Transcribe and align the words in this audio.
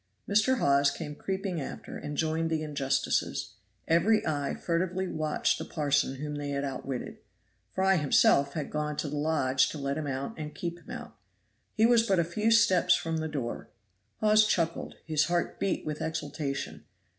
Mr. 0.27 0.57
Hawes 0.57 0.89
came 0.89 1.13
creeping 1.13 1.61
after 1.61 1.95
and 1.95 2.17
joined 2.17 2.49
the 2.49 2.63
injustices; 2.63 3.53
every 3.87 4.25
eye 4.25 4.55
furtively 4.55 5.07
watched 5.07 5.59
the 5.59 5.63
parson 5.63 6.15
whom 6.15 6.33
they 6.37 6.49
had 6.49 6.63
outwitted. 6.63 7.19
Fry 7.69 7.97
himself 7.97 8.53
had 8.53 8.71
gone 8.71 8.97
to 8.97 9.07
the 9.07 9.15
lodge 9.15 9.69
to 9.69 9.77
let 9.77 9.99
him 9.99 10.07
out 10.07 10.33
and 10.39 10.55
keep 10.55 10.79
him 10.79 10.89
out. 10.89 11.15
He 11.75 11.85
was 11.85 12.01
but 12.01 12.17
a 12.17 12.23
few 12.23 12.49
steps 12.49 12.95
from 12.95 13.17
the 13.17 13.27
door. 13.27 13.69
Hawes 14.21 14.47
chuckled; 14.47 14.95
his 15.05 15.25
heart 15.25 15.59
beat 15.59 15.85
with 15.85 16.01
exultation. 16.01 16.83